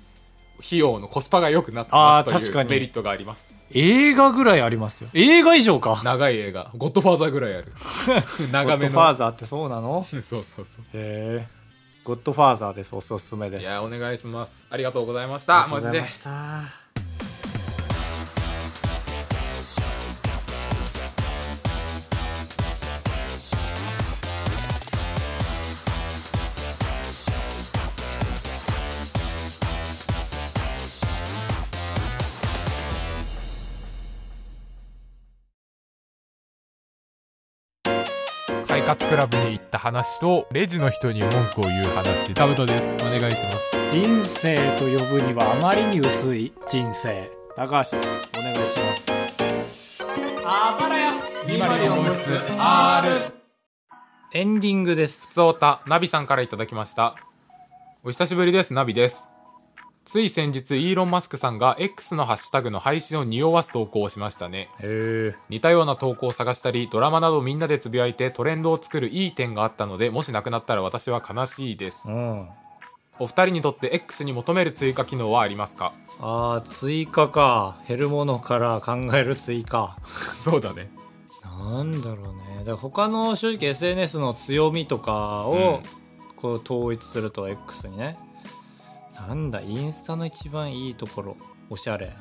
[0.60, 3.54] 費用のコスパが良くなってあますというメリットがあります。
[3.72, 5.10] 映画ぐらいありますよ。
[5.12, 6.00] 映画以上か。
[6.04, 6.70] 長い映画。
[6.76, 7.72] ゴッドファーザーぐらいある。
[8.38, 8.78] ゴ 長めの。
[8.78, 10.06] ッドファーザーってそうなの？
[10.10, 10.64] そうそうそう。
[10.94, 11.46] へえ
[12.04, 13.62] ゴッドファーザーですおすすめです。
[13.62, 14.64] いやお願いします。
[14.70, 15.64] ありがとうございました。
[15.64, 16.77] ありがとうございマジで
[38.88, 42.32] 活クラブに行った話とレジの人に文句を言う話。
[42.32, 42.94] タブトです。
[42.94, 43.90] お願いします。
[43.92, 47.30] 人生と呼ぶにはあまりに薄い人生。
[47.54, 48.28] 高橋です。
[48.38, 50.42] お願いします。
[50.42, 51.12] あばらや。
[51.44, 53.08] 204号室 R
[54.32, 55.26] エンディングです。
[55.26, 57.16] ふつおたナビさんからいただきました。
[58.02, 58.72] お久しぶりです。
[58.72, 59.27] ナビです
[60.10, 64.70] つい先日イーロン・マスクさんが X のハッシュタグの廃止を匂わす投稿をしましたね。
[65.50, 72.08] 似たような投稿を探したりドラマなどみんなでつぶやいてトレンドを作るいい点があったのでもしなくなったら私は悲しいです。
[72.08, 72.48] うん。
[73.18, 75.92] お二人にとって X に求める追加機能はありますか？
[76.20, 77.76] あー追加か。
[77.86, 79.94] 減るものから考える追加。
[80.42, 80.90] そうだね。
[81.44, 82.60] なんだろうね。
[82.60, 85.82] だから他の正直 SNS の強みとかを
[86.36, 88.16] こう統一すると X にね
[89.26, 91.36] なんだインスタの一番いいところ。
[91.70, 92.14] おしゃれ。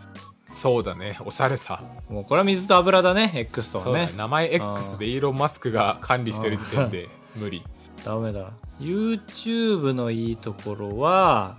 [0.49, 1.17] そうだね。
[1.25, 1.83] おしゃれさ。
[2.09, 4.09] もうこれは水と油だね X とはね。
[4.17, 7.63] 名前 X でイーロン・マスクが管理してる時点で無理。
[8.03, 8.51] ダメだ。
[8.79, 11.55] YouTube のいいところは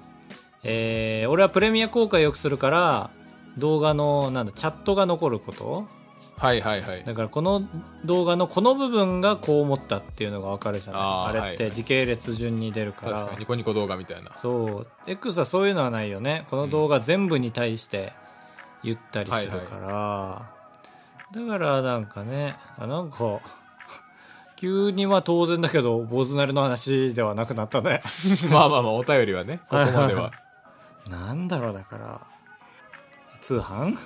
[0.64, 3.10] えー俺はプレミア公開よくするから
[3.56, 5.86] 動画のなんだチャットが残ること
[6.38, 7.04] はいはいはい。
[7.04, 7.62] だからこの
[8.04, 11.02] 動画のこの部分がこう思ったっていうのが分かるじゃない。
[11.02, 11.56] あれっはいはい。
[11.56, 14.32] て時系列順に出るから、確かにニコニコ動画みたいな。
[14.36, 14.86] そう。
[15.06, 16.46] X はそういうのはないよね。
[16.50, 18.12] この動画全部に対して
[18.82, 20.50] 言ったりするから、
[21.32, 23.40] だからなんかねあなんか
[24.56, 28.00] 急には当然だけど坊主なりの話ではなくなったね。
[28.50, 30.32] まあまあまあお便りはねここまでは。
[31.08, 32.20] なんだろうだから。
[33.40, 33.96] 通販？
[33.96, 33.98] つ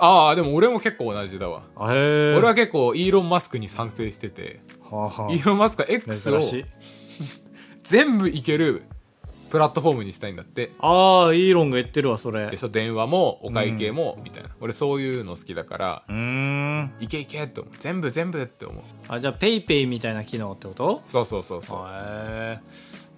[0.00, 1.62] ああでも俺も結構同じだわ。
[1.76, 4.60] 俺は結構イーロン・マスクに賛成してて。
[4.90, 6.40] はあはイーロン・マスクは X を
[7.84, 8.82] 全部いける
[9.50, 10.72] プラットフォームにしたいんだって。
[10.78, 12.50] ああイーロンが言ってるわそれ。
[12.50, 16.92] でしょ電話もお会計もみたいな、俺そういうの好きだからうーん。
[17.00, 17.72] いけいけって思う。
[17.78, 18.82] 全部全部って思う。
[19.08, 21.02] あじゃあ PayPay みたいな機能ってこと？
[21.04, 21.78] そうそうそうそう。
[21.88, 22.60] へ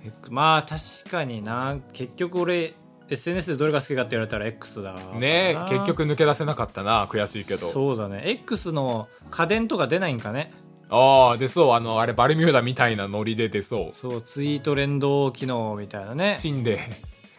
[0.07, 1.79] えまあ確かにな。
[1.93, 2.75] 結局俺
[3.15, 7.67] SNS でどれが好きかって言われたら X だねえ結局抜け出せなかったな悔しいけど。
[7.69, 8.23] そうだね。
[8.25, 10.53] X の家電とか出ないんかね。
[10.91, 11.73] ああ出そう。
[11.73, 13.97] あのあれバルミューダみたいなノリで出そう。
[13.97, 16.37] そうツイート連動機能みたいなね。
[16.39, 16.79] チンで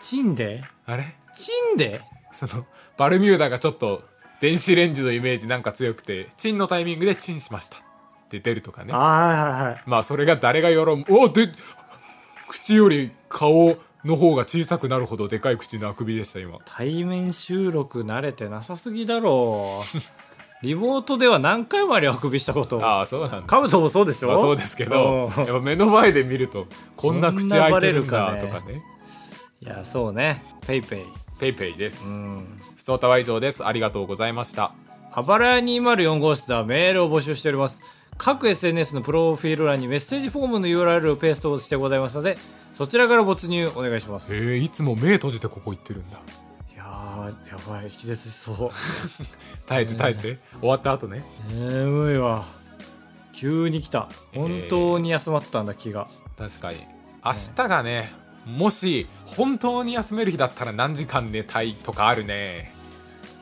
[0.02, 1.04] チンであれ？
[1.34, 2.66] チンでその
[2.98, 4.04] バルミューダがちょっと
[4.42, 7.80] 電子レンジのイメージなんか強くてチンのタイミングでチンしましたっ
[8.30, 8.94] て出るとかね。
[8.94, 9.84] あはいはいはい。
[9.86, 11.18] まあそれが誰が喜ぶ？
[11.18, 11.50] おで
[12.48, 16.60] 口より顔の方が小さくなるほどでかい口のあくびでした今。
[16.66, 19.98] 対面収録慣れてなさすぎだろう。
[20.66, 22.84] リモートでは何回もありあくびしたこと。
[22.84, 23.42] ああそうなんだ。
[23.42, 24.30] カブトもそうでしょ？
[24.30, 25.46] まあそうですけどうん。
[25.46, 26.66] やっぱ目の前で見ると
[26.96, 28.42] こんな口開いてるんだこんなバレるかね。
[28.42, 28.84] とかね。
[29.62, 30.44] いやそうね。
[30.66, 32.04] PayPay。PayPay です。
[32.04, 32.58] うん。
[32.76, 33.66] ふつおたは以上です。
[33.66, 34.74] ありがとうございました。
[35.12, 37.80] あばらや204号室ではメールを募集しております。
[38.18, 42.38] 各 SNS のプロフィール欄にメッセージフォームの URL をペーストしてございますので
[42.76, 44.34] そちらから没入お願いします。
[44.36, 46.18] いえー、いつも目閉じてここ行ってるんだ。
[46.76, 48.72] やーやばい引き出しそう。
[49.66, 50.40] 耐えて耐えて。
[50.60, 51.24] 終わった後ね。
[51.50, 52.46] 眠いわ。
[53.34, 54.08] 急に来た。
[54.34, 56.08] 本当に休まったんだ気が。
[56.38, 56.78] 確かに。
[57.24, 58.12] 明日がね
[58.46, 62.72] もし本当に休める日だったら何時間寝たいとかあるね。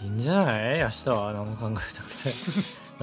[0.01, 0.79] いいんじゃない？
[0.79, 1.33] 明日は。
[1.33, 2.33] 何も考えたくて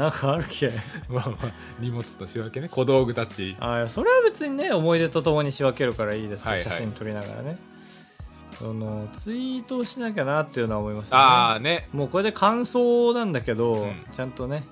[0.00, 0.70] なんかあるけ。
[1.10, 2.68] まあまあ荷物と仕分けね。
[2.68, 3.54] 小道具たち。
[3.60, 6.64] あそれは別にね思い出とともに仕分けるからいいですよ、はいはい。
[6.64, 7.58] 写真撮りながらね。
[8.58, 11.88] そのツイートをしなきゃなっていうのは思いましたああね。
[11.92, 14.04] もうこれで感想なんだけど、うん。
[14.14, 14.64] ちゃんとね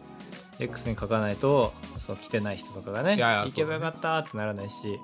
[0.59, 4.99] X に書かないとそう来てない人とかがねい行けばよかったってならないし。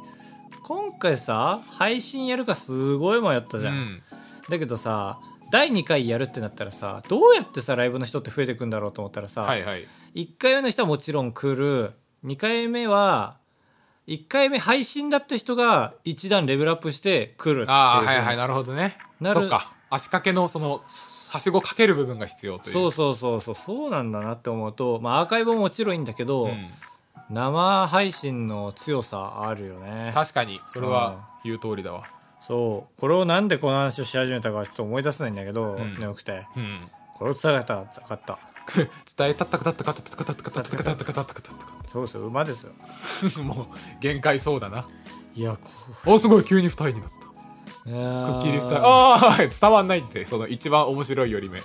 [0.66, 4.02] 今回さ配信やるかすごい迷ったじゃん、うん。
[4.48, 5.18] だけどさ
[5.54, 9.86] 第2回やるってなったらさどうやってさライブの人って増えていくんだろうと思ったらさ、はいはい。
[10.16, 11.92] 1回目の人はもちろん来る。
[12.24, 13.36] 2回目は
[14.08, 18.98] 1回目配信だった人が一段レベルアップして来るっていうああはいはいなるほどね。
[19.20, 19.42] なる。
[19.42, 19.72] そっか。
[19.90, 20.82] 足掛けのその
[21.28, 22.72] はしごかける部分が必要という。
[22.72, 23.56] そうそうそうそう。
[23.64, 26.68] そうなんだなって思うと、まあ、アーカイブももちろんいいんだけど、うん。
[27.30, 30.10] 生配信の強さあるよね。
[30.14, 30.60] 確かに。
[30.66, 32.08] それは言う通りだわ
[32.46, 33.00] そう。
[33.00, 35.98] これをなんでこの話をし始めたかちょっと思い出せないんだけど、ん。
[35.98, 36.46] 眠くて。
[36.56, 36.80] うん。
[37.16, 38.38] これを伝えたかった。
[38.74, 38.88] 伝
[39.30, 42.72] えたったかたったかったかたったかたったかたったかたったかたったかそうですよ馬ですよ
[43.42, 43.66] もう
[44.00, 44.86] 限界そうだな
[45.34, 45.56] いや
[46.04, 47.24] こおすごい急に二人になった
[47.90, 51.60] うクくっきり二人ああ伝わんないってその一番面白いより目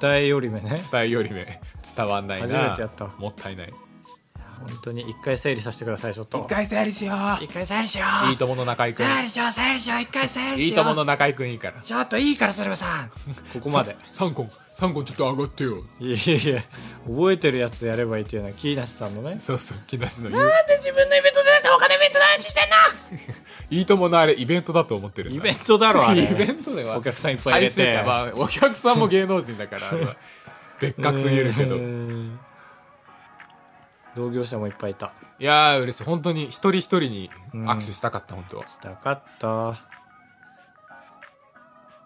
[0.00, 1.60] 二重より目ね二重より目
[1.96, 3.72] 伝わんないな初めてやったもったいない
[4.68, 6.38] 本当に一回整理させてくださいちょっと。
[6.38, 7.44] 一回整理しよう。
[7.44, 8.30] 一回整理しよう。
[8.30, 10.00] いいともの中居くん整理しよう整理しよう。
[10.00, 10.60] 一回整理しよう。
[10.60, 11.80] いいともの中居くんいいから。
[11.82, 13.08] ちょっといいから鶴瓶さん。
[13.52, 13.96] ここまで。
[14.10, 15.84] サンコンサンコンちょっと上がってよ。
[16.00, 16.62] いやいや
[17.06, 19.38] 覚えてるやつやればいいっていうのは木梨さんのね。
[19.38, 22.76] そうそう木梨のなんで自分のイベントじゃなくて他のイベントの話してんの
[23.70, 26.22] いいとものあれイベントだと思ってるイベントだろあれ。
[26.22, 28.02] イベントではお客さんいっぱい入れて。
[28.06, 29.90] まあお客さんも芸能人だから
[30.80, 31.76] 別格すぎるけど
[34.14, 35.12] 同業者もいっぱいいた。
[35.38, 36.04] いやー嬉しい。
[36.04, 38.68] 本当に一人一人に握手したかった、本当は。
[38.68, 39.74] したかった。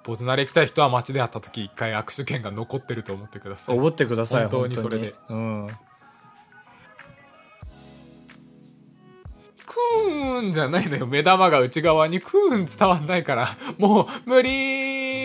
[0.05, 3.77] ボズナレ行きたい人は街で会った時一回握手券が残ってると思ってください。
[3.77, 5.15] 覚ってください本当にそれで。
[5.29, 5.69] うん。
[9.67, 11.09] クーンじゃないのよ。
[11.09, 13.49] 目玉が内側にクーン伝わんないから。
[13.79, 15.16] もう無理